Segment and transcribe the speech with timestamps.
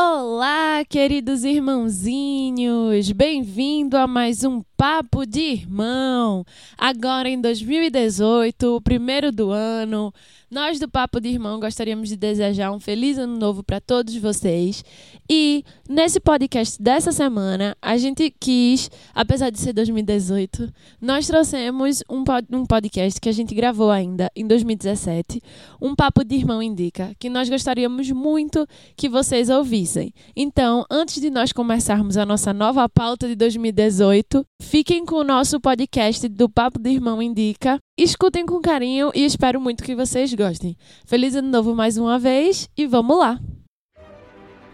[0.00, 3.10] Olá, queridos irmãozinhos!
[3.10, 6.44] Bem-vindo a mais um Papo de Irmão.
[6.78, 10.14] Agora em 2018, o primeiro do ano,
[10.48, 14.84] nós do Papo de Irmão gostaríamos de desejar um feliz ano novo para todos vocês.
[15.28, 20.72] E nesse podcast dessa semana, a gente quis, apesar de ser 2018,
[21.02, 25.42] nós trouxemos um, pod um podcast que a gente gravou ainda em 2017,
[25.82, 28.64] um Papo de Irmão Indica, que nós gostaríamos muito
[28.96, 30.14] que vocês ouvissem.
[30.36, 35.58] Então, antes de nós começarmos a nossa nova pauta de 2018, fiquem com o nosso
[35.58, 40.76] podcast do Papo de Irmão Indica Escutem com carinho e espero muito que vocês gostem.
[41.06, 43.40] Feliz ano novo mais uma vez e vamos lá!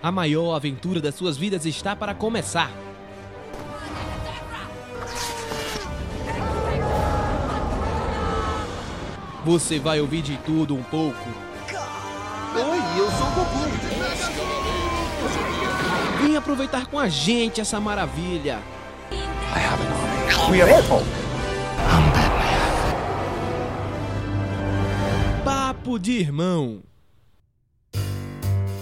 [0.02, 2.70] A maior aventura das suas vidas está para começar.
[9.44, 11.28] Você vai ouvir de tudo um pouco.
[12.56, 13.60] Oi, eu sou o Goku.
[16.20, 18.58] Vem aproveitar com a gente essa maravilha.
[19.14, 20.52] I have an army.
[20.52, 21.02] We are all.
[25.44, 26.82] Papo de Irmão.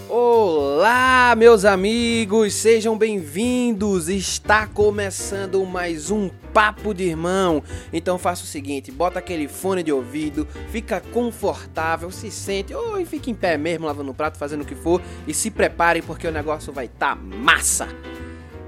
[0.09, 4.09] Olá, meus amigos, sejam bem-vindos.
[4.09, 7.63] Está começando mais um Papo de Irmão.
[7.91, 13.05] Então faça o seguinte, bota aquele fone de ouvido, fica confortável, se sente, ou oh,
[13.05, 16.27] fique em pé mesmo, lavando o prato, fazendo o que for e se prepare porque
[16.27, 17.87] o negócio vai estar tá massa.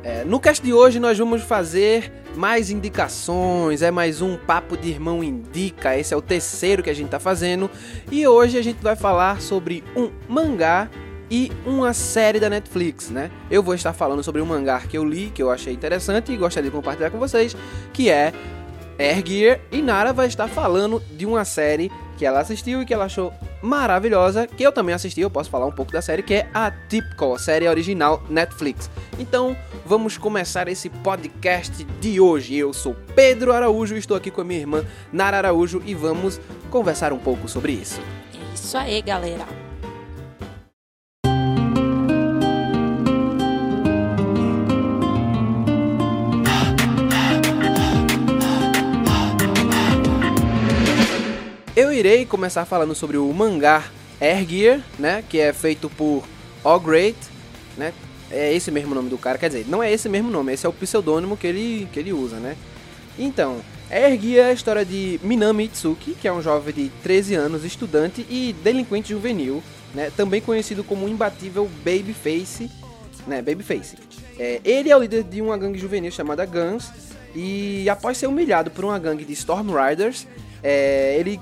[0.06, 4.88] É, no cast de hoje nós vamos fazer mais indicações, é mais um Papo de
[4.88, 7.72] Irmão Indica, esse é o terceiro que a gente tá fazendo.
[8.12, 10.92] E hoje a gente vai falar sobre um mangá
[11.28, 13.32] e uma série da Netflix, né?
[13.50, 16.38] Eu vou estar falando sobre um mangá que eu li, que eu achei interessante e
[16.38, 17.58] gostaria de compartilhar com vocês,
[17.92, 18.32] que é
[19.00, 22.94] Air Gear, e Nara vai estar falando de uma série que ela assistiu e que
[22.94, 23.34] ela achou
[23.66, 26.72] maravilhosa, que eu também assisti, eu posso falar um pouco da série, que é a
[26.72, 28.90] Typical, série original Netflix.
[29.20, 32.56] Então, vamos começar esse podcast de hoje.
[32.56, 36.40] Eu sou Pedro Araújo, estou aqui com a minha irmã Nara Araújo e vamos
[36.70, 38.00] conversar um pouco sobre isso.
[38.34, 39.65] É isso aí, galera.
[51.96, 53.86] Irei começar falando sobre o mangá
[54.20, 56.24] Air Gear, né, que é feito por
[56.64, 57.18] All Great,
[57.78, 57.94] né?
[58.30, 60.70] É esse mesmo nome do cara, quer dizer, não é esse mesmo nome, esse é
[60.70, 62.58] o pseudônimo que ele, que ele usa, né?
[63.18, 67.36] Então, Air Gear é a história de Minami Itsuki, que é um jovem de 13
[67.36, 69.64] anos, estudante e delinquente juvenil,
[69.94, 70.12] né?
[70.18, 72.70] Também conhecido como o imbatível Babyface,
[73.28, 73.42] né?
[73.42, 73.96] Babyface.
[74.38, 76.92] É, ele é o líder de uma gangue juvenil chamada Guns
[77.36, 80.28] e após ser humilhado por uma gangue de Storm Riders,
[80.64, 81.40] é, ele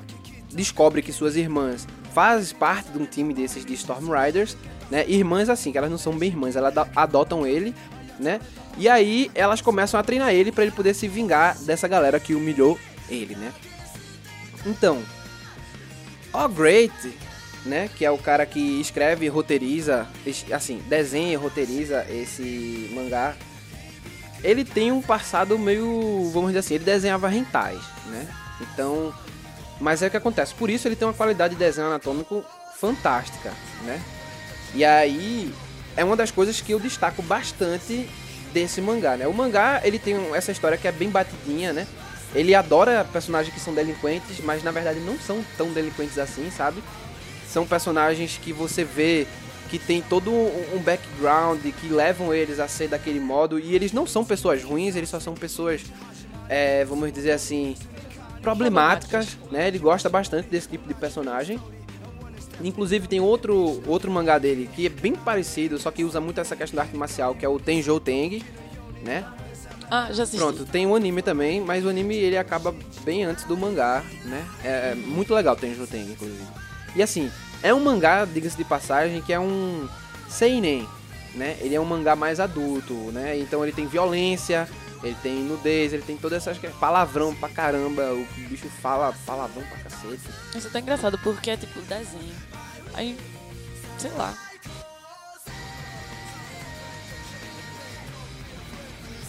[0.56, 4.56] descobre que suas irmãs fazem parte de um time desses de Storm Riders,
[4.90, 5.04] né?
[5.08, 7.74] Irmãs assim, que elas não são bem irmãs, elas adotam ele,
[8.20, 8.40] né?
[8.78, 12.36] E aí elas começam a treinar ele para ele poder se vingar dessa galera que
[12.36, 12.78] humilhou
[13.10, 13.52] ele, né?
[14.66, 15.02] Então,
[16.34, 16.94] o Great,
[17.66, 20.08] né, que é o cara que escreve roteiriza,
[20.52, 23.36] assim, desenha e roteiriza esse mangá,
[24.44, 28.28] ele tem um passado meio, vamos dizer assim, ele desenhava rentais, né?
[28.62, 29.14] Então,
[29.80, 30.54] mas é o que acontece.
[30.54, 32.44] Por isso ele tem uma qualidade de desenho anatômico
[32.80, 33.52] fantástica,
[33.86, 34.02] né?
[34.74, 35.54] E aí
[35.96, 38.10] é uma das coisas que eu destaco bastante
[38.52, 39.28] desse mangá, né?
[39.28, 41.88] O mangá, ele tem essa história que é bem batidinha, né?
[42.34, 46.84] Ele adora personagens que são delinquentes, mas na verdade não são tão delinquentes assim, sabe?
[47.48, 49.28] São personagens que você vê
[49.70, 54.06] que tem todo um background que levam eles a ser daquele modo e eles não
[54.06, 55.82] são pessoas ruins, eles só são pessoas,
[56.48, 57.76] é, vamos dizer assim,
[58.44, 59.70] problemáticas, né?
[59.70, 61.60] Ele gosta bastante desse tipo de personagem.
[62.62, 66.56] Inclusive tem outro, outro mangá dele que é bem parecido, só que usa muito essa
[66.56, 68.44] questão da arte marcial, que é o Tenjou Teng,
[69.04, 69.26] né?
[69.90, 70.38] Ah, já assisti.
[70.38, 74.46] Pronto, tem um anime também, mas o anime ele acaba bem antes do mangá, né?
[74.64, 76.46] É, é muito legal o Tenjou Teng, inclusive.
[76.96, 79.88] E assim, é um mangá, diga-se de passagem, que é um
[80.30, 80.88] seinen,
[81.34, 81.58] né?
[81.60, 83.38] Ele é um mangá mais adulto, né?
[83.40, 84.68] Então ele tem violência,
[85.04, 89.78] ele tem nudez, ele tem todas essas palavrão pra caramba, o bicho fala palavrão pra
[89.80, 90.22] cacete.
[90.56, 92.34] Isso é tão engraçado porque é tipo desenho.
[92.94, 93.18] Aí,
[93.98, 94.34] sei lá.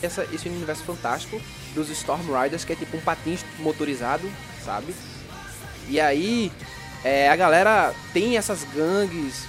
[0.00, 1.41] Essa, esse universo fantástico
[1.75, 4.31] dos Storm Riders, que é tipo um patins motorizado,
[4.65, 4.94] sabe?
[5.88, 6.53] E aí,
[7.03, 9.44] é, a galera tem essas gangues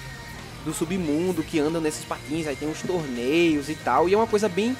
[0.63, 4.25] do submundo que andam nesses patins, aí tem uns torneios e tal, e é uma
[4.25, 4.75] coisa bem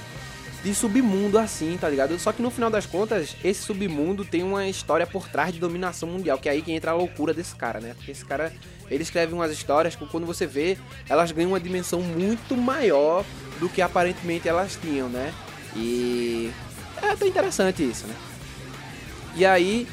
[0.65, 2.17] de submundo assim, tá ligado?
[2.17, 6.09] Só que no final das contas, esse submundo tem uma história por trás de dominação
[6.09, 7.93] mundial, que é aí que entra a loucura desse cara, né?
[7.95, 8.51] Porque esse cara,
[8.89, 10.75] ele escreve umas histórias que quando você vê,
[11.07, 13.23] elas ganham uma dimensão muito maior
[13.59, 15.31] do que aparentemente elas tinham, né?
[15.75, 16.51] E
[16.99, 18.15] é até interessante isso, né?
[19.35, 19.87] E aí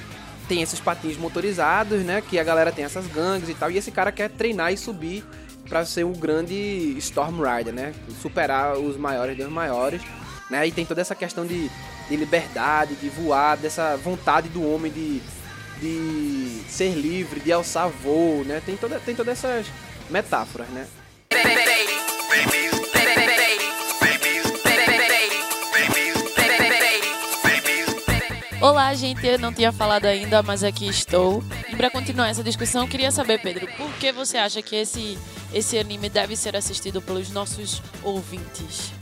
[0.49, 2.23] tem esses patins motorizados, né?
[2.23, 3.71] Que a galera tem essas gangues e tal.
[3.71, 5.23] E esse cara quer treinar e subir
[5.69, 7.93] para ser um grande Storm Rider, né?
[8.23, 10.01] Superar os maiores dos maiores,
[10.53, 10.67] né?
[10.67, 11.71] E tem toda essa questão de,
[12.09, 15.23] de liberdade, de voar, dessa vontade do homem de,
[15.81, 18.63] de ser livre, de alçar voo, né?
[18.65, 19.67] Tem, toda, tem todas essas
[20.11, 20.87] metáforas, né?
[28.61, 31.43] Olá, gente, eu não tinha falado ainda, mas aqui estou.
[31.69, 35.19] E para continuar essa discussão, queria saber, Pedro, por que você acha que esse,
[35.53, 38.93] esse anime deve ser assistido pelos nossos ouvintes?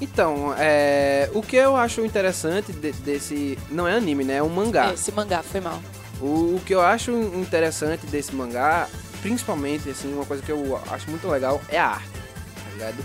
[0.00, 3.58] Então, é, o que eu acho interessante de- desse.
[3.70, 4.36] Não é anime, né?
[4.36, 4.92] É um mangá.
[4.92, 5.80] Esse mangá, foi mal.
[6.20, 8.88] O, o que eu acho interessante desse mangá,
[9.22, 13.04] principalmente, assim, uma coisa que eu acho muito legal é a arte, tá ligado?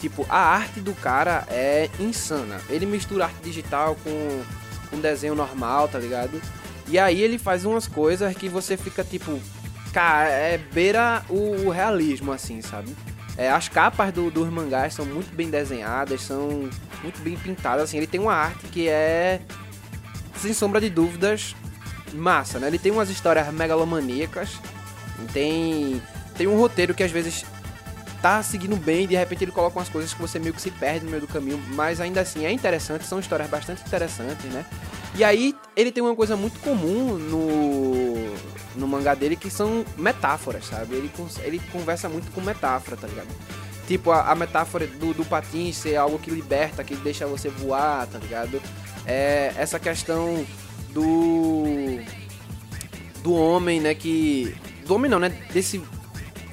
[0.00, 2.60] Tipo, a arte do cara é insana.
[2.68, 4.42] Ele mistura arte digital com,
[4.90, 6.40] com desenho normal, tá ligado?
[6.88, 9.40] E aí ele faz umas coisas que você fica tipo,
[9.92, 12.94] cara, é beira o, o realismo, assim, sabe?
[13.36, 16.70] É, as capas do, dos mangás são muito bem desenhadas, são
[17.02, 17.96] muito bem pintadas, assim.
[17.96, 19.40] Ele tem uma arte que é,
[20.36, 21.54] sem sombra de dúvidas,
[22.12, 22.68] massa, né?
[22.68, 24.60] Ele tem umas histórias megalomaníacas,
[25.32, 26.00] tem,
[26.36, 27.44] tem um roteiro que às vezes
[28.22, 30.70] tá seguindo bem e de repente ele coloca umas coisas que você meio que se
[30.70, 34.64] perde no meio do caminho, mas ainda assim é interessante, são histórias bastante interessantes, né?
[35.14, 38.13] E aí ele tem uma coisa muito comum no,
[38.76, 40.96] no mangá dele que são metáforas, sabe?
[40.96, 41.10] Ele,
[41.42, 43.28] ele conversa muito com metáfora, tá ligado?
[43.86, 48.06] Tipo, a, a metáfora do, do patins ser algo que liberta, que deixa você voar,
[48.06, 48.60] tá ligado?
[49.06, 50.44] É, essa questão
[50.90, 52.00] do
[53.22, 54.54] do homem, né, que
[54.86, 55.82] do homem não, né, desse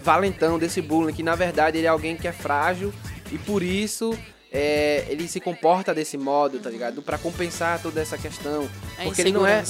[0.02, 2.94] valentão, desse bullying, que na verdade ele é alguém que é frágil
[3.30, 4.18] e por isso
[4.52, 7.02] é, ele se comporta desse modo, tá ligado?
[7.02, 9.64] Pra compensar toda essa questão, A porque ele não é.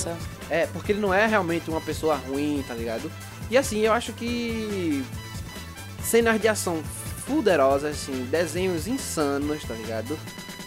[0.51, 3.09] É, porque ele não é realmente uma pessoa ruim, tá ligado?
[3.49, 5.01] E assim, eu acho que
[6.03, 6.83] cenas de ação
[7.25, 10.19] fuderosas, assim, desenhos insanos, tá ligado?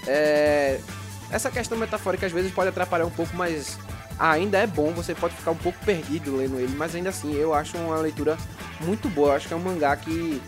[0.07, 0.81] É,
[1.31, 3.79] essa questão metafórica às vezes pode atrapalhar um pouco, mas
[4.19, 7.53] ainda é bom, você pode ficar um pouco perdido lendo ele, mas ainda assim eu
[7.53, 8.39] acho uma leitura
[8.81, 9.29] muito boa.
[9.29, 10.41] Eu acho que é um mangá que,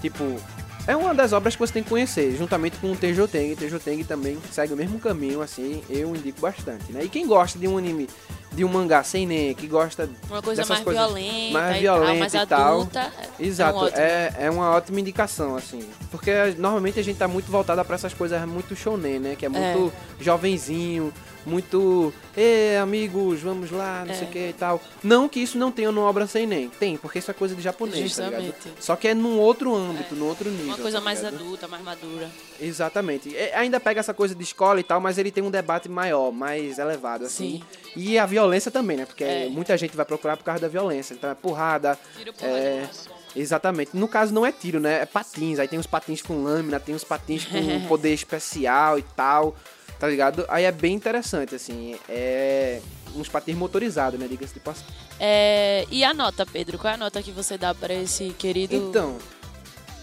[0.00, 0.40] tipo,
[0.88, 3.54] é uma das obras que você tem que conhecer, juntamente com o Teijoteng.
[3.54, 7.04] Teijoteng também segue o mesmo caminho, assim, eu indico bastante, né?
[7.04, 8.08] E quem gosta de um anime,
[8.52, 11.80] de um mangá sem nem, que gosta Uma coisa dessas mais coisas violenta, mais e
[11.80, 12.74] violenta tal, mais e tal.
[12.74, 13.12] adulta.
[13.40, 14.00] Exato, É um ótimo.
[14.00, 15.88] é, é uma ótima indicação, assim.
[16.10, 19.36] Porque normalmente a gente tá muito voltada pra essas coisas muito shonen, né?
[19.36, 21.12] Que é muito jovenzinho,
[21.44, 22.12] muito.
[22.36, 24.16] Ê, amigos, vamos lá, não É.
[24.16, 24.80] sei o que e tal.
[25.02, 26.68] Não que isso não tenha numa obra sem nem.
[26.68, 28.42] Tem, porque isso é coisa de japonês, tá ligado?
[28.44, 28.82] Justamente.
[28.82, 30.66] Só que é num outro âmbito, num outro nível.
[30.66, 31.34] Uma coisa tá mais ligado?
[31.36, 32.30] adulta, mais madura.
[32.60, 33.36] Exatamente.
[33.36, 36.30] É, ainda pega essa coisa de escola e tal, mas ele tem um debate maior,
[36.32, 37.62] mais elevado, assim.
[37.62, 37.62] Sim.
[37.96, 39.04] E a violência também, né?
[39.06, 39.48] Porque É.
[39.50, 41.14] muita gente vai procurar por causa da violência.
[41.14, 41.98] Então é porrada.
[42.40, 42.86] é...
[43.34, 43.96] Exatamente.
[43.96, 45.00] No caso não é tiro, né?
[45.02, 45.58] É patins.
[45.58, 49.56] Aí tem os patins com lâmina, tem os patins com poder especial e tal.
[50.02, 50.44] Tá ligado?
[50.48, 51.96] Aí é bem interessante, assim.
[52.08, 52.80] É.
[53.14, 54.26] Uns patins motorizados, né?
[54.26, 54.92] Diga-se de passagem.
[55.20, 56.76] É, e a nota, Pedro?
[56.76, 58.74] Qual é a nota que você dá pra esse querido...
[58.74, 59.16] Então,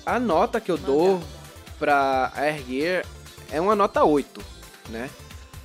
[0.05, 0.87] a nota que eu Mangá.
[0.87, 1.21] dou
[1.77, 3.05] pra Air Gear
[3.51, 4.41] é uma nota 8,
[4.87, 5.09] né?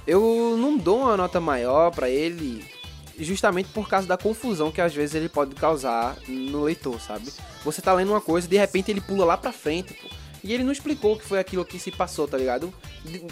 [0.04, 2.68] Eu não dou uma nota maior pra ele
[3.16, 7.32] justamente por causa da confusão que às vezes ele pode causar no leitor, sabe?
[7.62, 10.08] Você tá lendo uma coisa e de repente ele pula lá pra frente, pô.
[10.44, 12.72] E ele não explicou o que foi aquilo que se passou, tá ligado?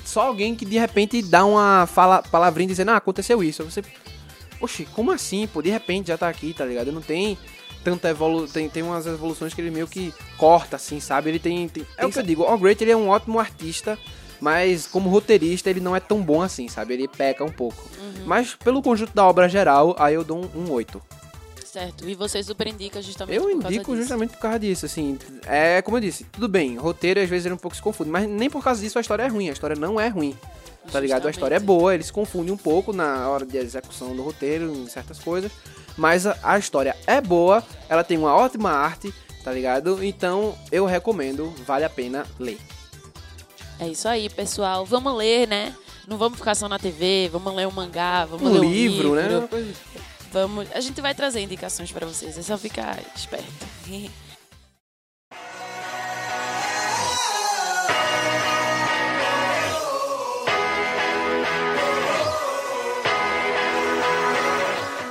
[0.03, 3.63] Só alguém que de repente dá uma fala, palavrinha dizendo, ah, aconteceu isso.
[3.65, 3.83] Você,
[4.59, 5.61] oxe, como assim, pô?
[5.61, 6.91] De repente já tá aqui, tá ligado?
[6.91, 7.37] Não tem
[7.85, 8.49] tanta evolu...
[8.49, 11.29] Tem, tem umas evoluções que ele meio que corta, assim, sabe?
[11.29, 11.69] Ele tem...
[11.69, 13.99] tem- é o que eu digo, o Great ele é um ótimo artista,
[14.41, 16.95] mas como roteirista ele não é tão bom assim, sabe?
[16.95, 17.77] Ele peca um pouco.
[18.25, 21.03] Mas pelo conjunto da obra geral, aí eu dou um, um 8.
[21.73, 22.07] Certo.
[22.07, 25.19] E você super indica justamente Eu por causa indico justamente por causa disso, assim.
[25.47, 28.29] É como eu disse, tudo bem, roteiro às vezes ele um pouco se confunde, mas
[28.29, 30.37] nem por causa disso a história é ruim, a história não é ruim.
[30.91, 31.27] Tá ligado?
[31.27, 31.79] A história é Justamente.
[31.81, 35.51] boa, ele se confunde um pouco na hora de execução do roteiro, em certas coisas,
[35.97, 40.05] mas a, a história é boa, ela tem uma ótima arte, tá ligado?
[40.05, 42.59] Então eu recomendo, vale a pena ler.
[43.81, 44.85] É isso aí, pessoal.
[44.85, 45.75] Vamos ler, né?
[46.07, 49.15] Não vamos ficar só na TV, vamos ler um mangá, vamos Um ler um livro,
[49.15, 49.29] né?
[49.29, 49.49] livro.
[49.49, 49.73] Coisa-
[50.33, 53.45] Vamos, a gente vai trazer indicações para vocês, é só ficar esperto.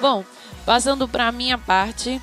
[0.02, 0.26] Bom,
[0.66, 2.20] passando para minha parte,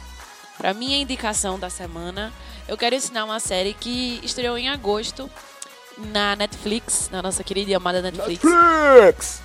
[0.56, 2.32] para minha indicação da semana,
[2.66, 5.30] eu quero ensinar uma série que estreou em agosto
[5.96, 9.40] na Netflix, na nossa querida e amada Netflix, Netflix!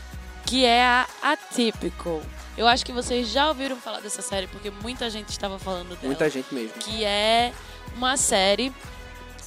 [0.47, 2.23] que é a Atypical.
[2.57, 6.01] Eu acho que vocês já ouviram falar dessa série porque muita gente estava falando dela.
[6.03, 6.73] Muita gente mesmo.
[6.79, 7.51] que é
[7.95, 8.71] uma série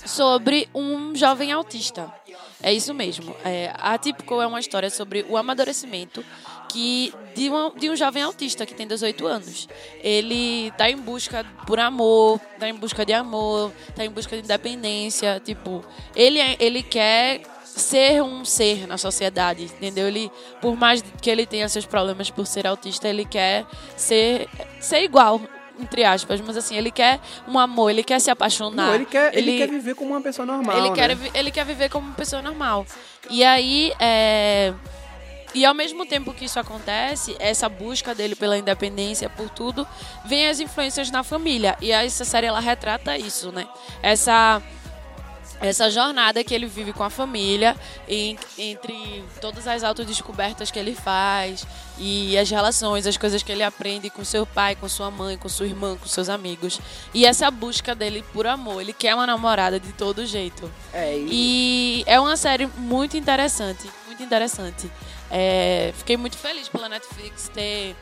[0.04, 2.12] sobre um jovem autista.
[2.62, 3.34] É isso mesmo.
[3.44, 6.24] É, a Atypical é uma história sobre o amadurecimento
[6.70, 9.68] que de, uma, de um jovem autista que tem 18 anos.
[10.02, 14.42] Ele tá em busca por amor, tá em busca de amor, tá em busca de
[14.42, 15.40] independência.
[15.44, 15.84] Tipo,
[16.14, 17.42] ele, é- ele quer
[17.76, 20.08] ser um ser na sociedade, entendeu?
[20.08, 23.66] Ele, por mais que ele tenha seus problemas por ser autista, ele quer
[23.96, 24.48] ser,
[24.80, 25.40] ser igual,
[25.78, 28.86] entre aspas, mas assim, ele quer um amor, ele quer se apaixonar.
[28.88, 29.50] Não, ele quer, ele...
[29.50, 30.78] ele- quer viver como uma pessoa normal.
[30.78, 31.14] ele, quer, né?
[31.14, 32.86] vi- ele quer viver como uma pessoa normal.
[33.28, 34.72] E aí, é...
[35.54, 39.86] E ao mesmo tempo que isso acontece, essa busca dele pela independência, por tudo,
[40.24, 41.76] vem as influências na família.
[41.80, 43.66] E essa série, ela retrata isso, né?
[44.02, 44.62] Essa...
[45.60, 47.74] Essa jornada que ele vive com a família,
[48.06, 51.66] em- entre todas as autodescobertas que ele faz
[51.98, 55.48] e as relações, as coisas que ele aprende com seu pai, com sua mãe, com
[55.48, 56.78] sua irmã, com seus amigos.
[57.14, 58.82] E essa busca dele por amor.
[58.82, 60.70] Ele quer uma namorada de todo jeito.
[60.92, 61.28] É, e...
[61.30, 64.90] E é uma série muito interessante, muito interessante.
[65.30, 67.96] É, fiquei muito feliz pela Netflix ter,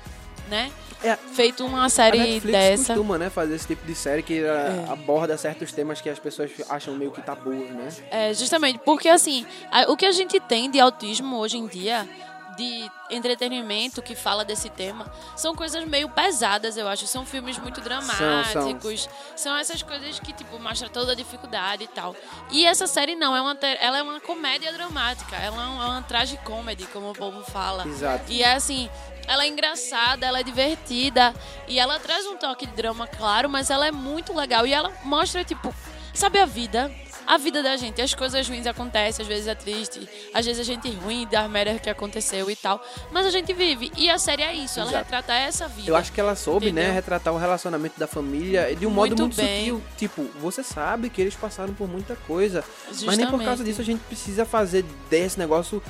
[0.48, 0.70] né,
[1.02, 2.94] É, feito uma a série Netflix dessa.
[2.94, 4.84] costuma, né, fazer esse tipo de série que uh, É.
[4.92, 7.88] aborda certos temas que as pessoas acham meio que tabus, né?
[8.10, 12.08] É, justamente, porque assim, a- o que a gente tem de autismo hoje em dia,
[12.56, 17.06] de entretenimento que fala desse tema, são coisas meio pesadas, eu acho.
[17.06, 19.08] São filmes muito dramáticos.
[19.36, 22.14] São, essas coisas que, tipo, mostram toda a dificuldade e tal.
[22.50, 25.36] E essa série não, é uma, ela é uma comédia dramática.
[25.36, 27.86] Ela é uma, é uma tragicomedy, como o povo fala.
[27.86, 28.30] Exato.
[28.30, 28.88] E é assim,
[29.26, 31.34] ela é engraçada, ela é divertida
[31.66, 34.92] e ela traz um toque de drama, claro, mas ela é muito legal e ela
[35.04, 35.74] mostra, tipo,
[36.12, 36.90] sabe a vida?
[37.26, 40.64] A vida da gente, as coisas ruins acontecem, às vezes é triste, às vezes a
[40.64, 43.90] gente é ruim das merdas que aconteceu e tal, mas a gente vive.
[43.96, 45.04] E a série é isso, ela Exato.
[45.04, 45.88] retrata essa vida.
[45.90, 46.94] Eu acho que ela soube, né, Entendeu?
[46.94, 49.58] retratar o relacionamento da família de um modo Muito bem.
[49.60, 49.82] sutil.
[49.96, 53.44] Tipo, você sabe que eles passaram por muita coisa, mas nem por Justamente.
[53.46, 55.82] causa disso a gente precisa fazer desse negócio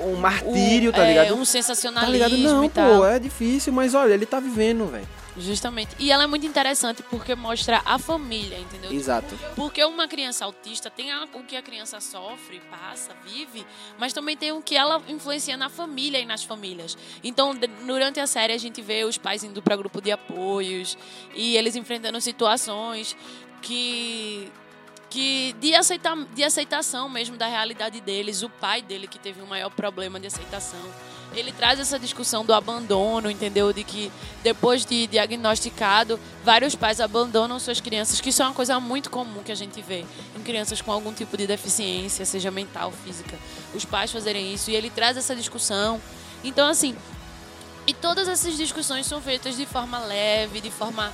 [0.00, 1.34] um martírio, O- tá é, ligado?
[1.34, 2.36] Um Tá sensacionalismo ligado?
[2.38, 5.06] Não, pô, é difícil, mas olha, ele tá vivendo, velho.
[5.38, 5.94] Justamente.
[5.98, 8.92] E ela é muito interessante porque mostra a família, entendeu?
[8.92, 9.38] Exato.
[9.54, 13.66] Porque uma criança autista tem o que a criança sofre, passa, vive,
[13.98, 16.96] mas também tem o que ela influencia na família e nas famílias.
[17.22, 20.96] Então, durante a série, a gente vê os pais indo para grupo de apoios
[21.34, 23.16] e eles enfrentando situações
[23.62, 24.50] que.
[25.08, 29.46] Que de, aceita, de aceitação mesmo da realidade deles, o pai dele que teve um
[29.46, 30.82] maior problema de aceitação.
[31.32, 33.72] Ele traz essa discussão do abandono, entendeu?
[33.72, 34.10] De que
[34.42, 39.42] depois de diagnosticado, vários pais abandonam suas crianças, que isso é uma coisa muito comum
[39.42, 40.04] que a gente vê
[40.36, 43.36] em crianças com algum tipo de deficiência, seja mental, física.
[43.74, 46.00] Os pais fazerem isso e ele traz essa discussão.
[46.42, 46.96] Então, assim,
[47.86, 51.12] e todas essas discussões são feitas de forma leve, de forma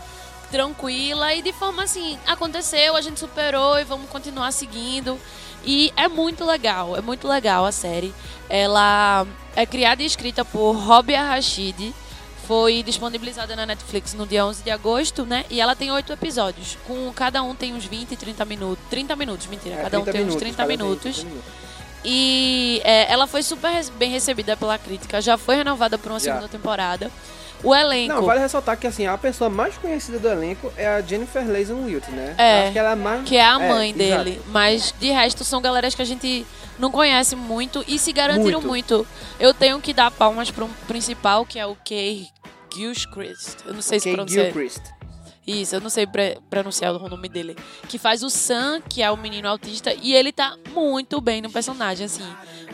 [0.52, 5.18] tranquila e de forma assim, aconteceu, a gente superou e vamos continuar seguindo.
[5.64, 8.12] E é muito legal, é muito legal a série.
[8.50, 11.94] Ela é criada e escrita por Robia Rashid.
[12.46, 15.44] Foi disponibilizada na Netflix no dia 11 de agosto, né?
[15.48, 16.76] E ela tem oito episódios.
[16.86, 18.84] Com cada um tem uns 20, 30 minutos.
[18.90, 19.76] 30 minutos, mentira.
[19.76, 21.14] É, cada um 30 tem uns minutos, 30 cada vez, minutos.
[21.14, 21.52] 30 minutos.
[22.04, 25.22] E é, ela foi super bem recebida pela crítica.
[25.22, 26.32] Já foi renovada por uma Já.
[26.32, 27.10] segunda temporada.
[27.62, 28.14] O elenco.
[28.14, 31.84] Não, vale ressaltar que assim, a pessoa mais conhecida do elenco é a Jennifer Leison
[31.84, 32.34] Wilt, né?
[32.36, 33.22] É, Acho que ela é a mais...
[33.24, 34.24] que é a mãe exato.
[34.24, 34.42] dele.
[34.48, 36.46] Mas de resto são galeras que a gente
[36.78, 38.96] não conhece muito e se garantiram Muito.
[38.96, 39.06] muito.
[39.38, 42.28] Eu tenho que dar palmas para um principal, que é o Kay
[42.74, 43.58] Gilchrist.
[43.66, 44.44] Eu não sei se pronuncia.
[44.44, 44.82] Gilchrist.
[45.46, 46.06] Isso, eu não sei
[46.48, 47.56] pronunciar o nome dele.
[47.88, 51.50] Que faz o Sam, que é o menino autista, e ele tá muito bem no
[51.50, 52.24] personagem, assim.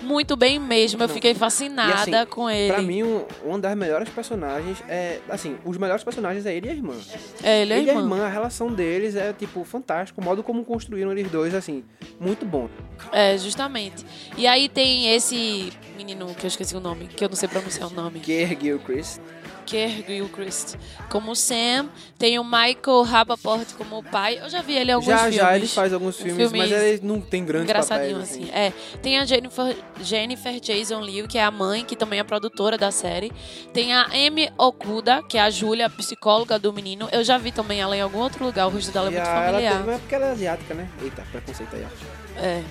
[0.02, 1.02] Muito bem mesmo.
[1.02, 1.14] Eu Não.
[1.14, 2.72] fiquei E, fascinada assim, com ele.
[2.72, 5.18] Pra mim, um, uma das melhores personagens é...
[5.28, 6.94] Assim, os melhores personagens é ele e a irmã.
[7.42, 10.20] é, ele ele e a irmã, a relação deles é, tipo, fantástico.
[10.20, 11.82] O modo como construíram eles dois, assim,
[12.20, 12.68] muito bom.
[13.10, 14.04] É, justamente.
[14.36, 17.88] E aí tem esse menino que eu esqueci o nome, que eu não sei pronunciar
[17.88, 18.20] o nome.
[18.22, 19.18] Gilchrist.
[19.18, 19.37] Kerr
[19.68, 20.76] Gilchrist
[21.10, 21.88] como Sam.
[22.18, 24.38] Tem o Michael Rapaport como o pai.
[24.42, 25.34] Eu já vi ele em alguns Já, filmes.
[25.36, 28.50] já, ele faz alguns filmes, filmes mas ele não tem grandes Engraçadinho, papéis, assim.
[28.52, 28.72] É.
[29.00, 32.90] Tem a Jennifer, Jennifer Jason Leigh, que é a mãe, que também é produtora da
[32.90, 33.30] série.
[33.72, 37.08] Tem a Amy Okuda, que é a Júlia, a psicóloga do menino.
[37.12, 38.66] Eu já vi também ela em algum outro lugar.
[38.66, 39.84] O rosto dela é muito a- ela familiar.
[39.84, 40.88] tem, é porque ela é asiática, né?
[41.02, 42.40] Eita, preconceito aí, ó.
[42.42, 42.62] É.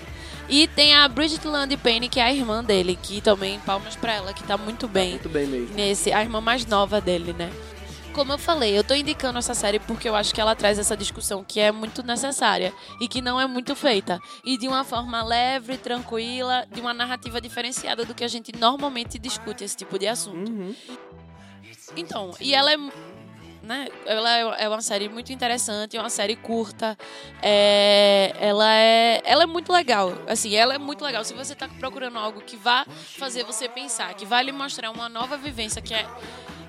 [0.50, 4.13] E tem a Bridget Land Payne, que é a irmã dele, que também, palmas pra
[4.13, 5.12] ela, que tá muito bem.
[5.12, 5.75] Muito bem mesmo.
[5.75, 7.51] Nesse, a irmã mais nova nova dele, né?
[8.13, 10.98] Como eu falei, eu tô indicando essa série porque eu acho que ela traz essa
[10.98, 14.20] discussão que é muito necessária e que não é muito feita.
[14.44, 19.20] E de uma forma leve, tranquila, de uma narrativa diferenciada do que a gente normalmente
[19.20, 20.50] discute esse tipo de assunto.
[20.50, 20.75] Uhum.
[21.96, 22.77] Então, e ela é.
[23.68, 26.98] Né, ela é- é uma série muito interessante, é uma série curta.
[27.42, 30.14] É, ela, é, ela é muito legal.
[30.26, 31.22] Assim, ela é muito legal.
[31.26, 32.86] Se você tá procurando algo que vá
[33.18, 36.06] fazer você pensar, que vai lhe mostrar uma nova vivência, que é.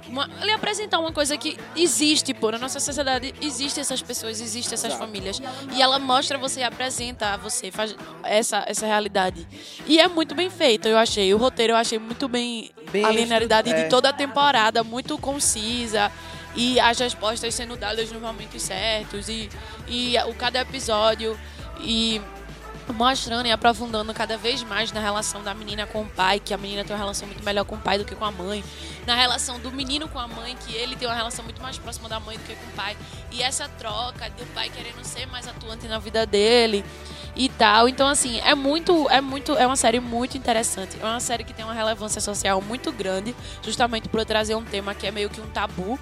[0.08, 4.74] Uma, lhe apresentar uma coisa que existe, pô, na nossa sociedade existem essas pessoas, existem
[4.74, 5.04] essas Exato.
[5.04, 5.40] famílias.
[5.76, 9.46] E ela mostra você e apresenta a você faz essa, essa realidade.
[9.86, 11.32] E é muito bem feito, eu achei.
[11.32, 13.82] O roteiro eu achei muito bem, Bem a linearidade é.
[13.84, 16.10] de toda a temporada, muito concisa.
[16.58, 19.28] E as respostas sendo dadas nos momentos certos.
[19.28, 19.48] E,
[19.86, 21.38] e o cada episódio.
[21.80, 22.20] E
[22.92, 26.58] mostrando e aprofundando cada vez mais na relação da menina com o pai, que a
[26.58, 28.64] menina tem uma relação muito melhor com o pai do que com a mãe,
[29.06, 32.08] na relação do menino com a mãe, que ele tem uma relação muito mais próxima
[32.08, 32.96] da mãe do que com o pai,
[33.30, 36.84] e essa troca do pai querendo ser mais atuante na vida dele
[37.36, 37.88] e tal.
[37.88, 40.96] Então assim, é muito é muito é uma série muito interessante.
[41.00, 44.94] É uma série que tem uma relevância social muito grande, justamente por trazer um tema
[44.94, 45.98] que é meio que um tabu,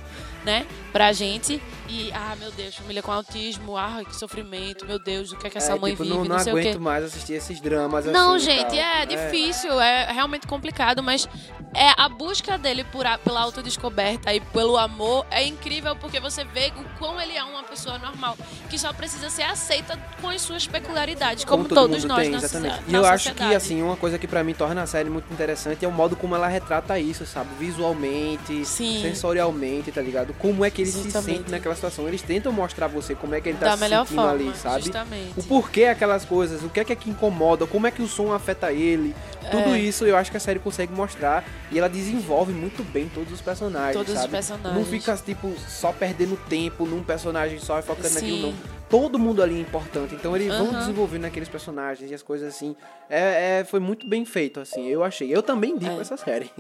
[0.47, 1.61] né, pra gente.
[1.89, 5.51] E ah, meu Deus, família com autismo, ah, que sofrimento, meu Deus, o que é
[5.51, 6.63] que essa É, mãe tipo, vive, não, não, não sei o quê.
[6.63, 8.77] aguento mais assistir esses dramas Não, assim gente, tal.
[8.79, 11.29] é difícil, é realmente complicado, mas
[11.77, 16.43] é a busca dele por a, pela autodescoberta e pelo amor é incrível porque você
[16.45, 18.37] vê o quão ele é uma pessoa normal,
[18.71, 22.39] que só precisa ser aceita com as suas peculiaridades, como, todo todos nós tem, na,
[22.39, 22.81] exatamente.
[22.89, 25.85] E eu acho que, assim, uma coisa que pra mim torna a série muito interessante
[25.85, 27.51] é o modo como ela retrata isso, sabe?
[27.59, 29.01] Visualmente, Sim.
[29.03, 30.33] sensorialmente, tá ligado?
[30.39, 31.37] Como é que ele se Justamente.
[31.39, 32.09] sente naquela situação.
[32.09, 34.53] Eles tentam mostrar você como é que ele tá da se melhor sentindo forma, ali,
[34.57, 34.83] sabe?
[34.85, 35.33] justamente.
[35.37, 38.09] O porquê aquelas coisas, o que é que, é que incomoda, como é que o
[38.09, 39.15] som afeta ele.
[39.51, 39.79] Tudo É.
[39.79, 43.41] isso eu acho que a série consegue mostrar e ela desenvolve muito bem todos os
[43.41, 44.31] personagens, Todos os sabe?
[44.31, 44.75] personagens.
[44.75, 48.43] Não fica, tipo, só perdendo tempo num personagem só e focando naquilo, Sim.
[48.53, 48.77] não.
[48.89, 50.79] Todo mundo ali é importante, então eles vão Aham.
[50.79, 52.77] desenvolvendo aqueles personagens e as coisas assim.
[53.11, 55.29] É, é- foi muito bem feito, assim, eu achei.
[55.35, 56.01] Eu também indico É.
[56.01, 56.51] essa série.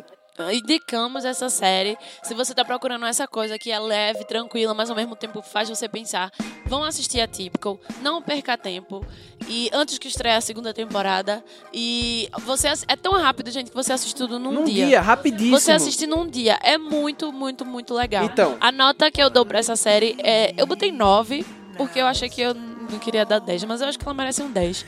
[0.52, 1.96] Indicamos essa série.
[2.22, 5.68] Se você tá procurando essa coisa que é leve, tranquila, mas ao mesmo tempo faz
[5.68, 6.30] você pensar,
[6.66, 9.04] vão assistir a Typical, não perca tempo.
[9.48, 11.44] E antes que estreie a segunda temporada.
[11.72, 15.58] E você é tão rápido, gente, que você assiste tudo num, Num dia, rapidíssimo.
[15.58, 16.58] Você assiste num dia.
[16.62, 18.24] É muito, muito, muito legal.
[18.24, 18.56] Então.
[18.60, 20.52] A nota que eu dou pra essa série é.
[20.56, 21.44] Eu botei 9,
[21.76, 22.54] porque eu achei que eu
[22.90, 24.84] não queria dar 10, mas eu acho que ela merece um 10.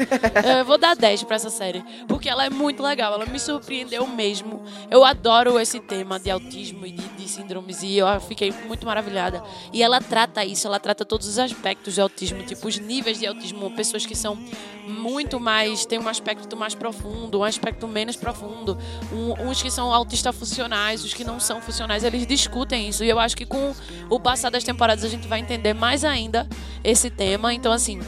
[0.59, 4.07] eu vou dar 10 pra essa série, porque ela é muito legal, ela me surpreendeu
[4.07, 4.63] mesmo.
[4.91, 9.43] Eu adoro esse tema de autismo e de, de síndromes, e eu fiquei muito maravilhada.
[9.73, 13.27] E ela trata isso, ela trata todos os aspectos de autismo, tipo os níveis de
[13.27, 14.39] autismo, pessoas que são
[14.89, 15.87] muito mais.
[15.87, 18.77] tem um aspecto mais profundo, um aspecto menos profundo,
[19.13, 23.05] um- uns que são autistas funcionais, os que não são funcionais, eles discutem isso.
[23.05, 23.75] E eu acho que com
[24.11, 26.49] o passar das temporadas a gente vai entender mais ainda
[26.83, 27.53] esse tema.
[27.55, 28.01] Então, assim.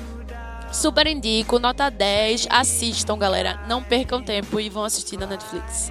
[0.72, 3.60] Super indico, nota 10, assistam, galera.
[3.66, 5.90] Não percam tempo e vão assistir na Netflix.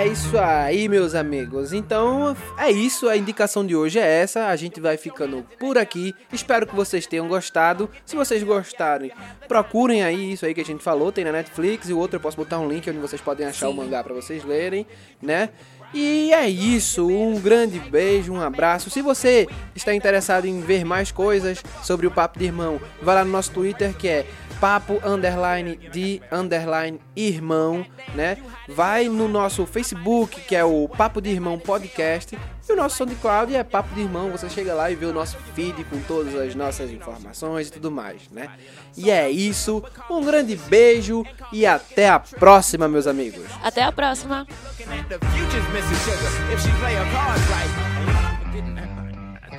[0.00, 1.74] É isso aí, meus amigos.
[1.74, 3.06] Então, é isso.
[3.06, 4.46] A indicação de hoje é essa.
[4.46, 6.14] A gente vai ficando por aqui.
[6.32, 7.86] Espero que vocês tenham gostado.
[8.06, 9.12] Se vocês gostarem,
[9.46, 11.12] procurem aí isso aí que a gente falou.
[11.12, 13.68] Tem na Netflix e o outro eu posso botar um link onde vocês podem achar
[13.68, 13.76] o Sim.
[13.76, 14.86] mangá pra vocês lerem,
[15.20, 15.50] né?
[15.92, 17.06] E é isso.
[17.08, 18.90] Um grande beijo, um abraço.
[18.90, 23.24] Se você está interessado em ver mais coisas sobre o Papo de Irmão, vai lá
[23.24, 24.26] no nosso Twitter que é
[24.60, 28.36] papo underline de underline irmão, né?
[28.68, 32.38] Vai no nosso Facebook, que é o Papo de Irmão Podcast,
[32.70, 34.30] e o nosso SoundCloud é Papo de Irmão.
[34.30, 37.90] Você chega lá e vê o nosso feed com todas as nossas informações e tudo
[37.90, 38.48] mais, né?
[38.96, 39.82] E é isso.
[40.08, 43.44] Um grande beijo e até a próxima, meus amigos.
[43.62, 44.46] Até a próxima!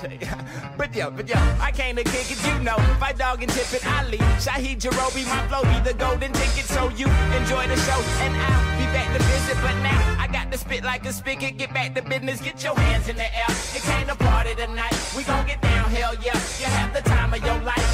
[0.78, 2.76] But yo, but yo, I came to kick it, you know.
[3.00, 4.18] Fight dog and tip it, Ali.
[4.42, 6.66] Shahid Jarobi, my flow be the golden ticket.
[6.66, 7.06] So you
[7.38, 9.58] enjoy the show, and I'll be back to visit.
[9.62, 11.58] But now I got to spit like a spigot.
[11.58, 13.52] Get back to business, get your hands in the air.
[13.76, 14.96] It came to party tonight.
[15.16, 16.40] We gon' get down, hell yeah.
[16.60, 17.91] You have the time of your life.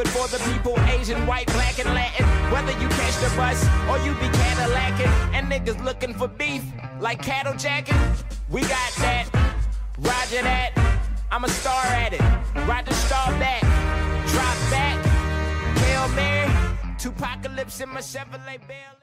[0.00, 2.26] It for the people, Asian, white, black, and Latin.
[2.52, 6.62] Whether you catch the bus or you be Cadillacing, and niggas looking for beef
[7.00, 7.96] like cattle jacking.
[8.48, 9.26] We got that,
[9.98, 10.72] Roger that.
[11.30, 12.22] I'm a star at it.
[12.86, 13.62] The star back,
[14.28, 15.04] drop back,
[15.78, 16.52] Hail Mary,
[17.04, 18.94] apocalypse in my Chevrolet Bel